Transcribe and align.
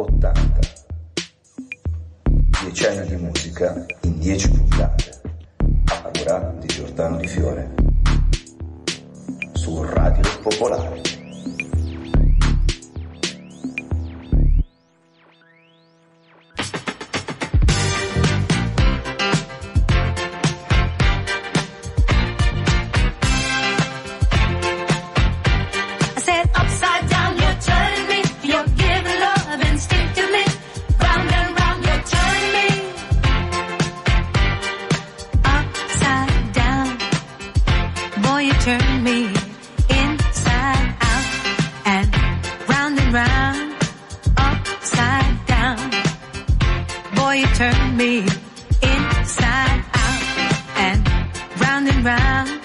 80. 0.00 0.60
10 2.62 2.86
anni 2.86 3.06
di 3.06 3.16
musica 3.16 3.84
in 4.02 4.18
10 4.18 4.50
puntate. 4.50 5.20
A 5.86 6.10
di 6.58 6.66
Giordano 6.66 7.16
Di 7.16 7.26
Fiore. 7.26 7.74
Su 9.52 9.82
Radio 9.82 10.22
Popolare. 10.42 11.21
Round. 52.02 52.61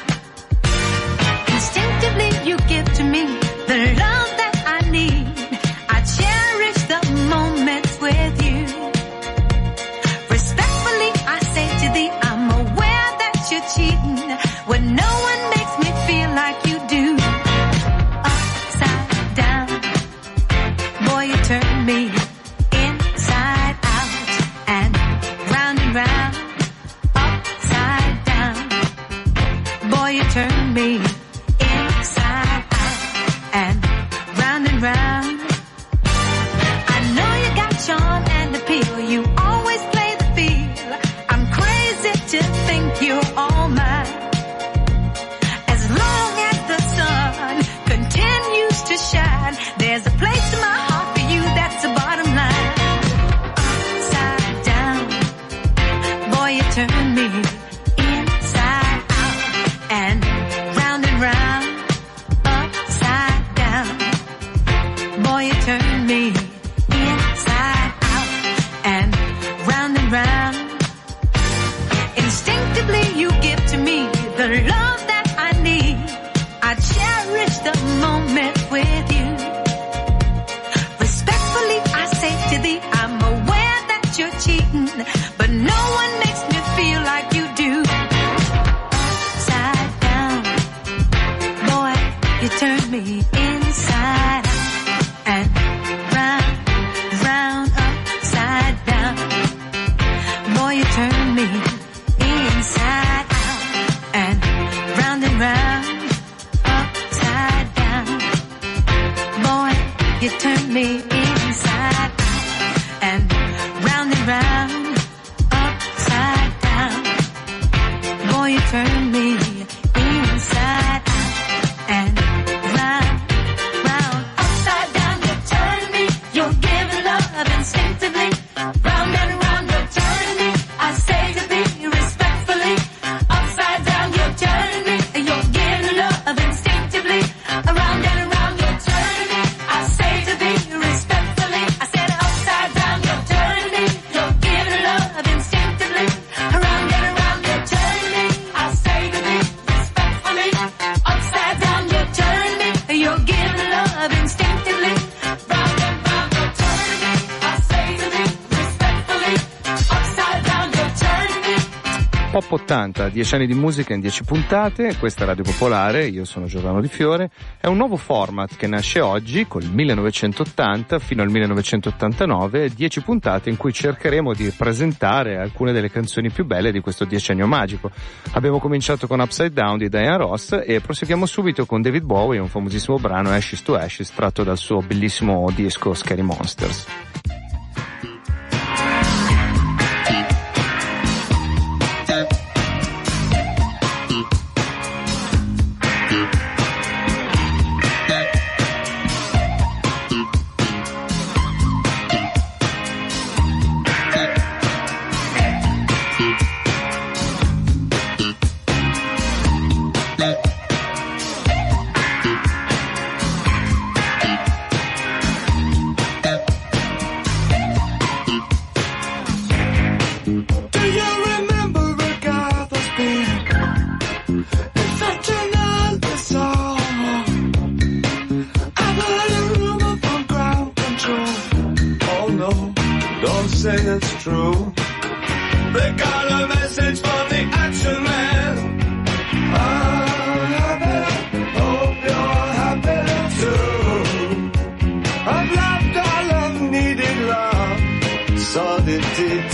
Top 162.47 162.62
80, 162.62 163.09
10 163.09 163.35
anni 163.35 163.45
di 163.45 163.53
musica 163.53 163.94
in 163.94 164.00
10 164.00 164.24
puntate, 164.24 164.95
questa 164.97 165.24
è 165.24 165.25
Radio 165.27 165.44
Popolare, 165.44 166.07
io 166.07 166.24
sono 166.24 166.45
Giordano 166.45 166.80
Di 166.80 166.88
Fiore, 166.88 167.30
è 167.59 167.68
un 167.68 167.75
nuovo 167.75 167.97
format 167.97 168.56
che 168.56 168.68
nasce 168.68 169.01
oggi 169.01 169.45
col 169.47 169.65
1980 169.65 170.97
fino 171.00 171.24
al 171.24 171.30
1989, 171.30 172.69
10 172.69 173.01
puntate 173.01 173.50
in 173.50 173.57
cui 173.57 173.74
cercheremo 173.74 174.33
di 174.33 174.50
presentare 174.56 175.35
alcune 175.38 175.74
delle 175.74 175.91
canzoni 175.91 176.30
più 176.30 176.45
belle 176.45 176.71
di 176.71 176.80
questo 176.80 177.03
decennio 177.03 177.47
magico. 177.47 177.91
Abbiamo 178.31 178.59
cominciato 178.59 179.07
con 179.07 179.19
Upside 179.19 179.51
Down 179.51 179.77
di 179.77 179.89
Diane 179.89 180.15
Ross 180.15 180.57
e 180.65 180.79
proseguiamo 180.79 181.25
subito 181.25 181.65
con 181.65 181.81
David 181.81 182.03
Bowie, 182.03 182.39
un 182.39 182.47
famosissimo 182.47 182.97
brano 182.97 183.29
Ashes 183.29 183.62
to 183.62 183.75
Ashes 183.75 184.13
tratto 184.13 184.44
dal 184.45 184.57
suo 184.57 184.79
bellissimo 184.79 185.50
disco 185.53 185.94
Scary 185.94 186.21
Monsters. 186.21 186.85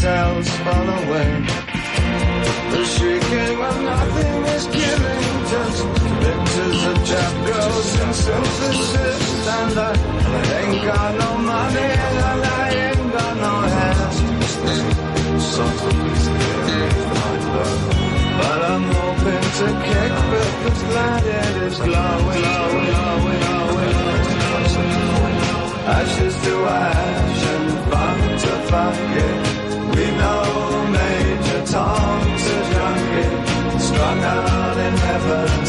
Details 0.03 0.49
fall 0.63 0.89
away. 0.99 1.31
The 2.71 2.83
shrieking 2.85 3.57
of 3.69 3.75
nothing 3.83 4.43
is 4.55 4.65
killing, 4.75 5.23
just 5.51 5.79
pictures 6.23 6.81
of 6.91 6.97
chap 7.07 7.33
girls 7.47 7.89
in 8.01 8.13
synthesis. 8.13 9.47
And 9.47 9.79
I 9.79 9.93
ain't 10.59 10.83
got 10.83 11.11
no 11.23 11.37
money, 11.37 11.89
and 12.07 12.43
I 12.43 12.69
ain't 12.83 13.13
got 13.13 13.35
no 13.47 13.53
hands. 13.75 14.19
But 18.39 18.59
I'm 18.71 18.85
hoping 18.99 19.47
to 19.59 19.67
kick 19.87 20.13
because 20.31 20.83
glad 20.83 21.23
it 21.23 21.63
is 21.63 21.77
glowing, 21.77 22.41
glowing, 22.43 22.85
glowing, 22.89 23.41
glowing. 23.47 23.93
Ashes 25.95 26.35
to 26.43 26.55
ash 26.65 27.43
and 27.53 27.69
fun 27.89 28.17
to 28.39 28.71
bucket. 28.71 29.62
We 29.95 30.05
know 30.17 30.87
Major 30.89 31.61
Tom's 31.71 32.45
a 32.47 32.59
junkie, 32.73 33.79
strung 33.79 34.19
out 34.23 34.77
in 34.77 34.93
heaven's 34.97 35.62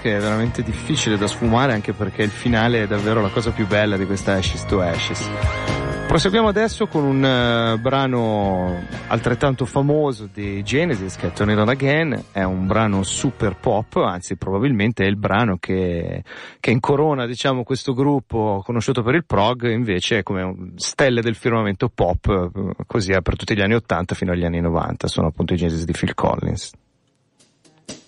che 0.00 0.16
è 0.16 0.20
veramente 0.20 0.62
difficile 0.62 1.18
da 1.18 1.26
sfumare 1.26 1.72
anche 1.72 1.92
perché 1.92 2.22
il 2.22 2.30
finale 2.30 2.84
è 2.84 2.86
davvero 2.86 3.20
la 3.20 3.28
cosa 3.28 3.50
più 3.50 3.66
bella 3.66 3.96
di 3.96 4.06
questa 4.06 4.34
Ashes 4.34 4.64
to 4.64 4.80
Ashes. 4.80 5.77
Proseguiamo 6.08 6.48
adesso 6.48 6.86
con 6.86 7.04
un 7.04 7.22
eh, 7.22 7.78
brano 7.78 8.82
altrettanto 9.08 9.66
famoso 9.66 10.26
di 10.32 10.62
Genesis 10.62 11.16
che 11.16 11.30
è 11.30 11.42
On 11.42 11.68
Again, 11.68 12.24
è 12.32 12.42
un 12.44 12.66
brano 12.66 13.02
super 13.02 13.56
pop, 13.56 13.96
anzi 13.96 14.36
probabilmente 14.36 15.04
è 15.04 15.06
il 15.06 15.16
brano 15.16 15.58
che, 15.58 16.24
che 16.60 16.70
incorona 16.70 17.26
diciamo 17.26 17.62
questo 17.62 17.92
gruppo 17.92 18.62
conosciuto 18.64 19.02
per 19.02 19.16
il 19.16 19.26
prog, 19.26 19.70
invece 19.70 20.20
è 20.20 20.22
come 20.22 20.72
stelle 20.76 21.20
del 21.20 21.34
firmamento 21.34 21.90
pop, 21.90 22.52
così 22.86 23.12
per 23.20 23.36
tutti 23.36 23.54
gli 23.54 23.60
anni 23.60 23.74
80 23.74 24.14
fino 24.14 24.32
agli 24.32 24.46
anni 24.46 24.62
90, 24.62 25.08
sono 25.08 25.26
appunto 25.26 25.52
i 25.52 25.58
Genesis 25.58 25.84
di 25.84 25.92
Phil 25.92 26.14
Collins. 26.14 26.72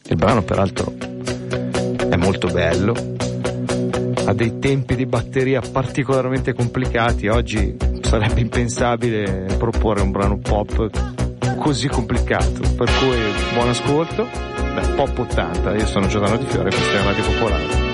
Il 0.08 0.16
brano 0.16 0.40
peraltro 0.42 0.94
è 0.96 2.16
molto 2.16 2.48
bello, 2.48 2.94
ha 4.24 4.32
dei 4.32 4.58
tempi 4.58 4.96
di 4.96 5.04
batteria 5.04 5.60
particolarmente 5.60 6.54
complicati, 6.54 7.28
oggi 7.28 7.88
sarebbe 8.10 8.40
impensabile 8.40 9.46
proporre 9.56 10.02
un 10.02 10.10
brano 10.10 10.36
pop 10.38 10.90
così 11.58 11.86
complicato, 11.86 12.60
per 12.76 12.90
cui 12.98 13.16
buon 13.54 13.68
ascolto, 13.68 14.26
Beh, 14.74 14.88
pop 14.96 15.16
80, 15.16 15.76
io 15.76 15.86
sono 15.86 16.08
Giordano 16.08 16.36
Di 16.36 16.46
Fiore, 16.46 16.70
questa 16.70 16.98
è 16.98 17.04
Radio 17.04 17.22
Popolare. 17.22 17.89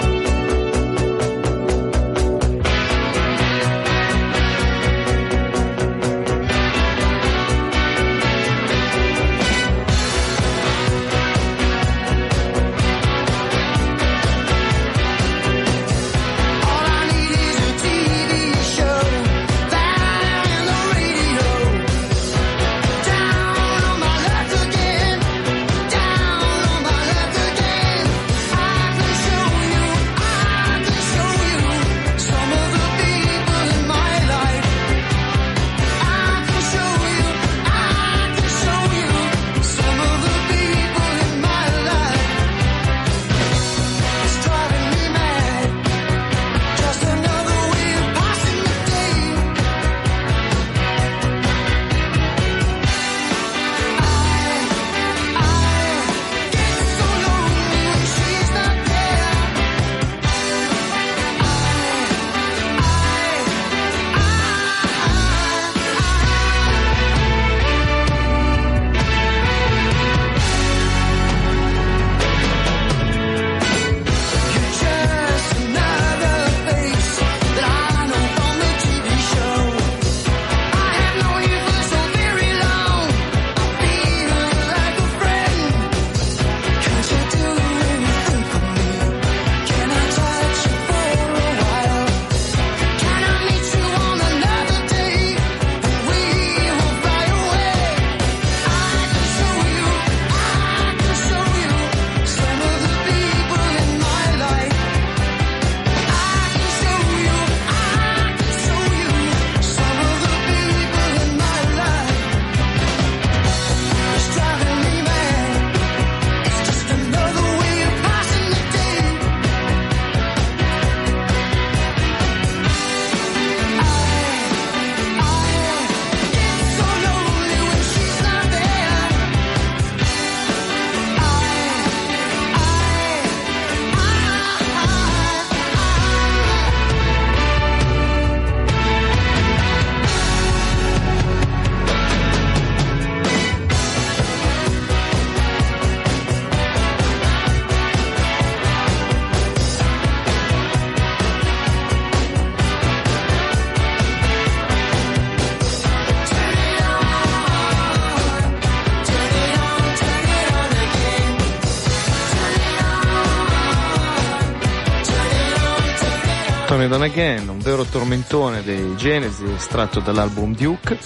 canzone 166.86 166.88
Don 166.88 167.02
Again, 167.02 167.48
un 167.48 167.58
vero 167.58 167.84
tormentone 167.84 168.62
dei 168.62 168.94
Genesi 168.96 169.44
estratto 169.44 170.00
dall'album 170.00 170.54
Duke. 170.54 170.98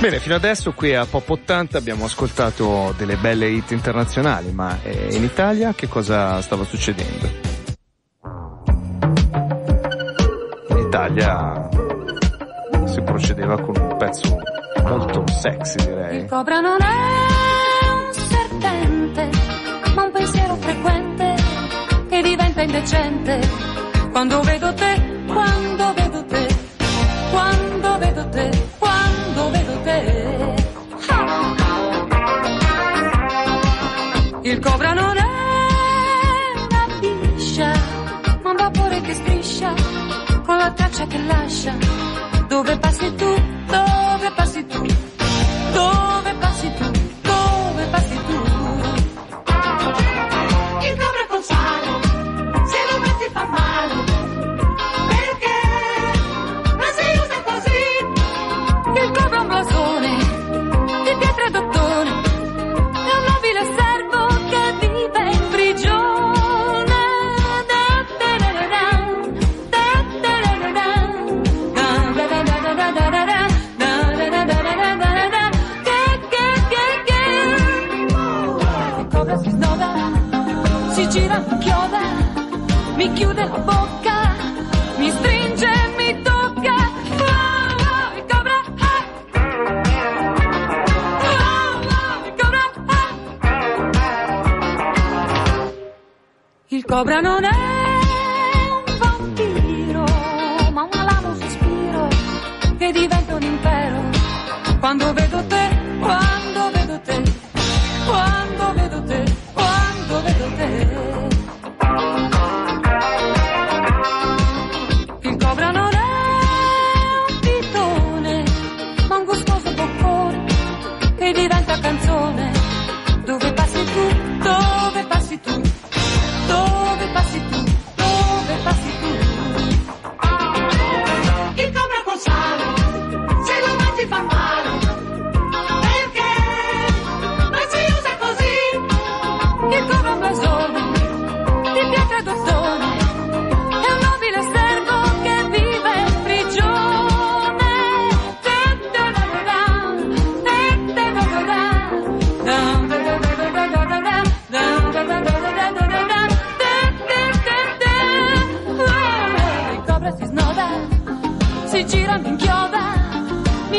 Bene, 0.00 0.18
fino 0.18 0.34
adesso 0.34 0.72
qui 0.72 0.94
a 0.94 1.06
Pop 1.06 1.28
80 1.28 1.78
abbiamo 1.78 2.04
ascoltato 2.04 2.94
delle 2.96 3.16
belle 3.16 3.48
hit 3.48 3.70
internazionali, 3.72 4.52
ma 4.52 4.78
eh, 4.82 5.08
in 5.14 5.24
Italia 5.24 5.72
che 5.74 5.88
cosa 5.88 6.40
stava 6.40 6.64
succedendo? 6.64 7.28
In 10.68 10.78
Italia 10.78 11.68
si 12.86 13.00
procedeva 13.02 13.60
con 13.60 13.76
un 13.76 13.96
pezzo 13.96 14.36
molto 14.84 15.24
sexy 15.28 15.78
direi. 15.84 16.18
Il 16.18 16.26
cobra 16.26 16.60
non 16.60 16.78
è 16.80 17.88
un 17.90 18.12
serpente, 18.12 19.30
ma 19.94 20.04
un 20.04 20.10
pensiero 20.12 20.54
frequente 20.56 21.34
che 22.08 22.22
diventa 22.22 22.62
indecente 22.62 23.77
quando 24.18 24.42
vedo 24.42 24.74
te, 24.74 25.00
quando 25.28 25.94
vedo 25.94 26.24
te, 26.24 26.48
quando 27.30 27.98
vedo 28.00 28.28
te, 28.30 28.50
quando 28.80 29.50
vedo 29.52 29.82
te. 29.84 30.54
Ah! 31.08 31.54
Il 34.42 34.58
cobra 34.58 34.92
non 34.92 35.16
è 35.16 35.22
una 36.66 36.86
biscia, 36.98 37.72
ma 38.42 38.50
un 38.50 38.56
vapore 38.56 39.00
che 39.02 39.14
striscia, 39.14 39.72
con 40.44 40.56
la 40.56 40.72
traccia 40.72 41.06
che 41.06 41.18
lascia. 41.18 41.76
Dove 42.48 42.76
passi 42.76 43.14
tu, 43.14 43.34
dove 43.68 44.32
passi 44.34 44.66
tu. 44.66 44.97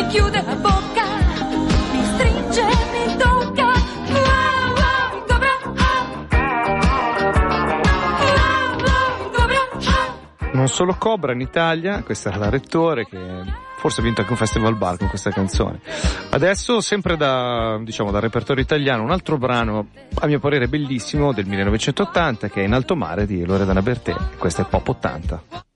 chiude 0.09 0.43
la 0.43 0.55
bocca, 0.55 1.05
mi 1.91 2.03
stringe, 2.03 2.63
mi 2.63 3.17
tocca. 3.17 3.67
Non 10.51 10.67
solo 10.67 10.95
Cobra 10.95 11.31
in 11.31 11.39
Italia, 11.39 12.03
questa 12.03 12.29
era 12.29 12.39
la 12.39 12.49
Rettore 12.49 13.05
che 13.05 13.17
forse 13.77 14.01
ha 14.01 14.03
vinto 14.03 14.19
anche 14.19 14.33
un 14.33 14.37
festival 14.37 14.75
bar 14.75 14.97
con 14.97 15.07
questa 15.07 15.29
canzone. 15.29 15.79
Adesso, 16.31 16.81
sempre 16.81 17.15
da, 17.15 17.79
diciamo, 17.81 18.11
dal 18.11 18.19
repertorio 18.19 18.61
italiano, 18.61 19.03
un 19.03 19.11
altro 19.11 19.37
brano, 19.37 19.87
a 20.19 20.27
mio 20.27 20.39
parere 20.39 20.67
bellissimo, 20.67 21.31
del 21.31 21.45
1980, 21.45 22.49
che 22.49 22.61
è 22.61 22.65
In 22.65 22.73
alto 22.73 22.97
mare 22.97 23.25
di 23.25 23.45
Loredana 23.45 23.81
Bertè. 23.81 24.13
Questo 24.37 24.63
è 24.63 24.65
Pop 24.65 24.85
80. 24.89 25.68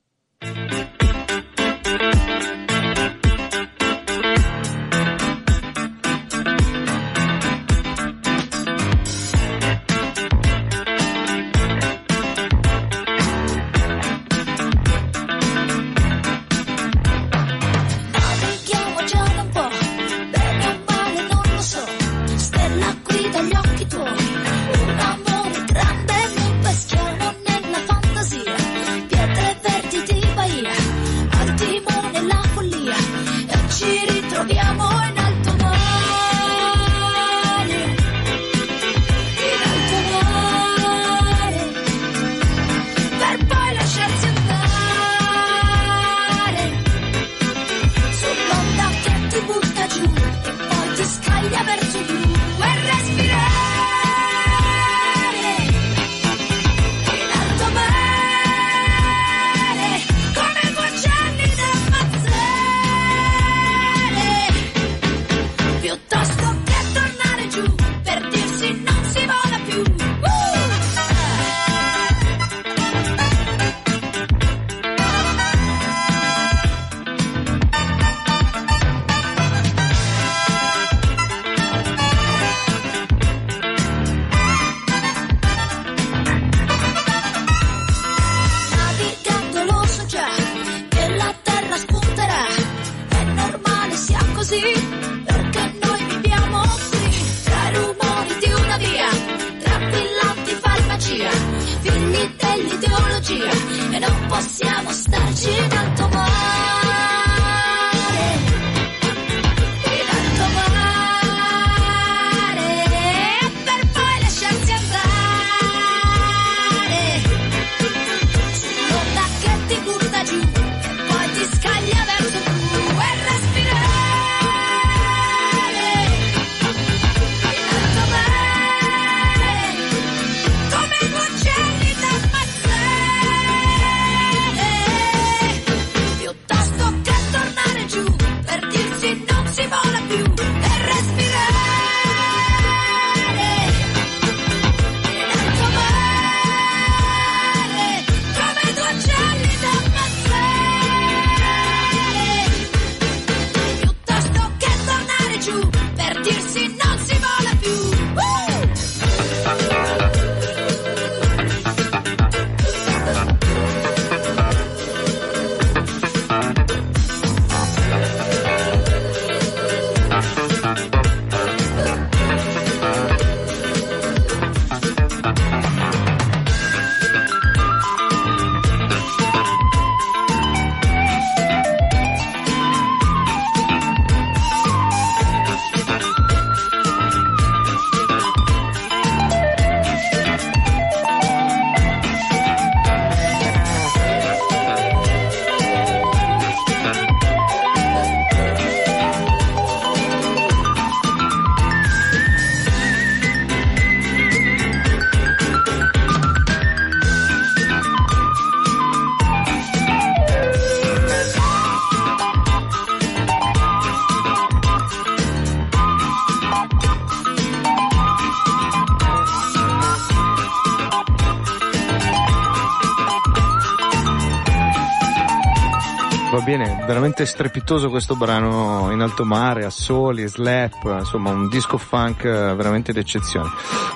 veramente 227.14 227.26
strepitoso 227.26 227.90
questo 227.90 228.16
brano 228.16 228.92
in 228.92 229.00
alto 229.00 229.24
mare, 229.24 229.66
a 229.66 229.70
soli, 229.70 230.28
slap, 230.28 230.84
insomma 230.98 231.30
un 231.30 231.48
disco 231.48 231.78
funk 231.78 232.24
veramente 232.24 232.92
d'eccezione. 232.92 233.50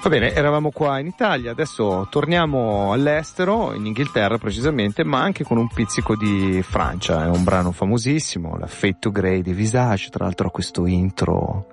Va 0.04 0.10
bene, 0.10 0.34
eravamo 0.34 0.70
qua 0.70 1.00
in 1.00 1.08
Italia, 1.08 1.50
adesso 1.50 2.08
torniamo 2.12 2.94
all'estero, 2.94 3.74
in 3.74 3.88
Inghilterra 3.88 4.38
precisamente, 4.38 5.04
ma 5.04 5.22
anche 5.22 5.44
con 5.44 5.58
un 5.58 5.68
pizzico 5.68 6.16
di 6.16 6.62
Francia, 6.62 7.26
è 7.26 7.28
un 7.28 7.44
brano 7.44 7.72
famosissimo, 7.72 8.56
la 8.56 8.68
Fate 8.68 8.98
to 9.00 9.12
Grey 9.12 9.42
di 9.42 9.54
Visage, 9.54 10.10
tra 10.10 10.26
l'altro 10.26 10.52
questo 10.52 10.86
intro 10.86 11.66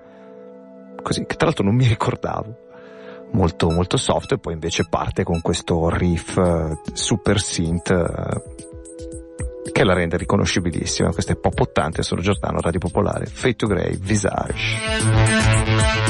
così, 1.02 1.26
che 1.26 1.36
tra 1.36 1.46
l'altro 1.46 1.64
non 1.64 1.74
mi 1.74 1.86
ricordavo. 1.86 2.62
Molto, 3.32 3.68
molto 3.68 3.96
soft 3.96 4.32
e 4.32 4.38
poi 4.38 4.52
invece 4.52 4.86
parte 4.88 5.24
con 5.24 5.40
questo 5.40 5.88
riff 5.88 6.36
eh, 6.36 6.78
super 6.92 7.40
synth 7.40 7.90
che 9.72 9.84
la 9.84 9.94
rende 9.94 10.16
riconoscibilissima. 10.16 11.10
Questa 11.10 11.32
è 11.32 11.36
Popottante, 11.36 12.02
sono 12.02 12.20
Giordano, 12.20 12.60
Radio 12.60 12.80
Popolare, 12.80 13.26
Fate 13.26 13.56
to 13.56 13.66
Grey, 13.66 13.96
Visage. 13.98 16.03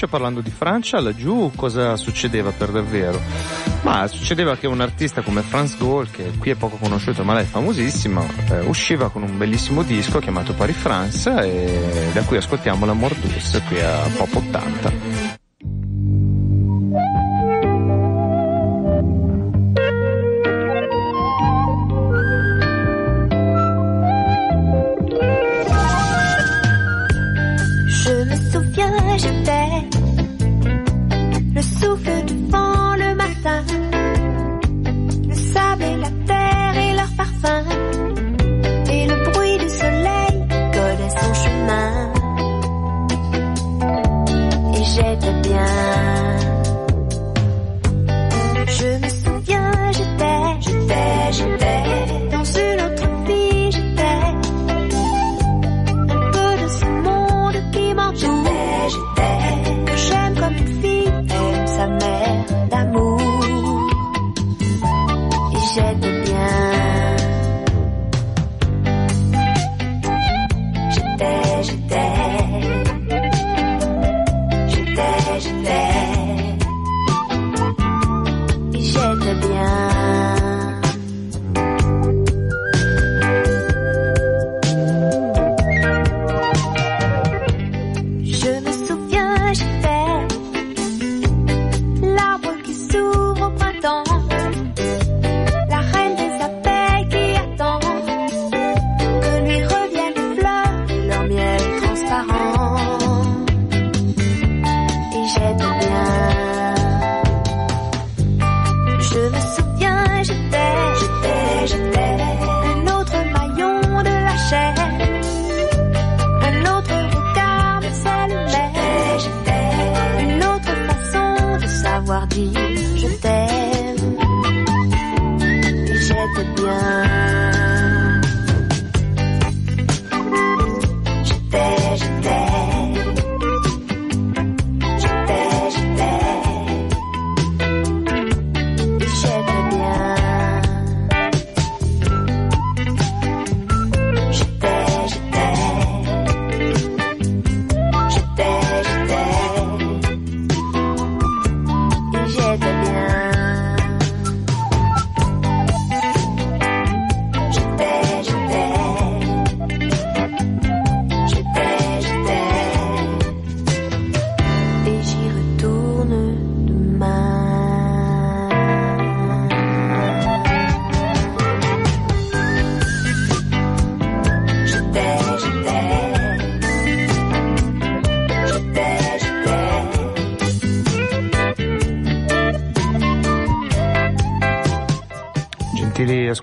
Invece 0.00 0.06
parlando 0.06 0.40
di 0.40 0.50
Francia, 0.50 1.00
laggiù 1.00 1.50
cosa 1.54 1.96
succedeva 1.96 2.52
per 2.52 2.70
davvero? 2.70 3.20
Ma 3.82 4.06
succedeva 4.06 4.56
che 4.56 4.66
un 4.66 4.80
artista 4.80 5.20
come 5.20 5.42
Franz 5.42 5.76
Gaulle, 5.76 6.08
che 6.10 6.32
qui 6.38 6.50
è 6.50 6.54
poco 6.54 6.76
conosciuto 6.76 7.22
ma 7.24 7.34
lei 7.34 7.42
è 7.42 7.46
famosissima, 7.46 8.24
eh, 8.50 8.60
usciva 8.60 9.10
con 9.10 9.22
un 9.22 9.36
bellissimo 9.36 9.82
disco 9.82 10.18
chiamato 10.18 10.54
Paris 10.54 10.76
France 10.76 11.30
e 11.30 12.10
da 12.12 12.22
cui 12.22 12.38
ascoltiamo 12.38 12.86
la 12.86 12.94
Mordus 12.94 13.62
qui 13.68 13.80
a 13.80 14.08
Pop 14.16 14.34
80. 14.34 15.39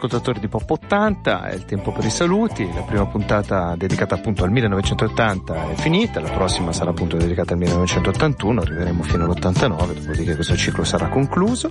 Ascoltatori 0.07 0.39
di 0.39 0.47
Pop 0.47 0.69
80, 0.69 1.49
è 1.49 1.53
il 1.53 1.65
tempo 1.65 1.91
per 1.91 2.05
i 2.05 2.09
saluti. 2.09 2.67
La 2.73 2.81
prima 2.81 3.05
puntata 3.05 3.75
dedicata 3.75 4.15
appunto 4.15 4.43
al 4.43 4.51
1980 4.51 5.71
è 5.71 5.73
finita, 5.75 6.21
la 6.21 6.29
prossima 6.29 6.71
sarà 6.71 6.91
appunto 6.91 7.17
dedicata 7.17 7.53
al 7.53 7.59
1981, 7.59 8.61
arriveremo 8.61 9.03
fino 9.03 9.25
all'89, 9.25 9.93
dopodiché 9.93 10.35
questo 10.35 10.55
ciclo 10.55 10.83
sarà 10.85 11.09
concluso. 11.09 11.67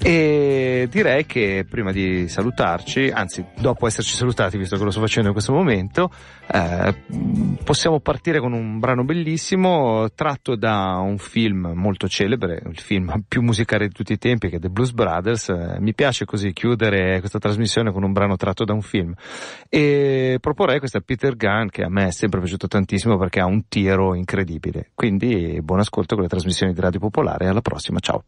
E 0.00 0.88
direi 0.90 1.26
che 1.26 1.66
prima 1.68 1.90
di 1.90 2.28
salutarci, 2.28 3.10
anzi 3.12 3.44
dopo 3.58 3.86
esserci 3.86 4.14
salutati, 4.14 4.56
visto 4.56 4.76
che 4.76 4.84
lo 4.84 4.90
sto 4.90 5.00
facendo 5.00 5.28
in 5.28 5.34
questo 5.34 5.52
momento, 5.52 6.10
eh, 6.48 6.94
possiamo 7.64 8.00
partire 8.00 8.38
con 8.38 8.52
un 8.52 8.78
brano 8.78 9.04
bellissimo 9.04 10.10
tratto 10.14 10.54
da 10.54 10.98
un 10.98 11.18
film 11.18 11.72
molto 11.74 12.08
celebre, 12.08 12.62
il 12.66 12.78
film 12.78 13.24
più 13.26 13.42
musicale 13.42 13.88
di 13.88 13.94
tutti 13.94 14.12
i 14.12 14.18
tempi 14.18 14.48
che 14.48 14.56
è 14.56 14.60
The 14.60 14.68
Blues 14.68 14.92
Brothers. 14.92 15.48
Eh, 15.48 15.76
mi 15.80 15.94
piace 15.94 16.24
così 16.24 16.52
chiudere 16.52 17.18
questa 17.18 17.38
trasmissione 17.38 17.92
con 17.92 18.04
un 18.04 18.12
brano 18.12 18.36
tratto 18.36 18.64
da 18.64 18.72
un 18.72 18.82
film 18.82 19.12
e 19.68 20.38
proporrei 20.40 20.78
questa 20.78 21.00
Peter 21.00 21.36
Gunn 21.36 21.68
che 21.68 21.82
a 21.82 21.88
me 21.88 22.08
è 22.08 22.12
sempre 22.12 22.40
piaciuto 22.40 22.68
tantissimo 22.68 23.16
perché 23.16 23.40
ha 23.40 23.46
un 23.46 23.66
tiro 23.68 24.14
incredibile. 24.14 24.90
Quindi 24.94 25.58
buon 25.62 25.80
ascolto 25.80 26.14
con 26.14 26.22
le 26.22 26.30
trasmissioni 26.30 26.72
di 26.72 26.80
Radio 26.80 27.00
Popolare 27.00 27.48
alla 27.48 27.60
prossima, 27.60 27.98
ciao. 27.98 28.22